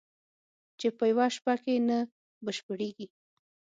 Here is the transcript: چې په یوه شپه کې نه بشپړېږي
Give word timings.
چې 0.79 0.87
په 0.97 1.03
یوه 1.11 1.27
شپه 1.35 1.53
کې 1.63 1.75
نه 1.87 1.97
بشپړېږي 2.45 3.07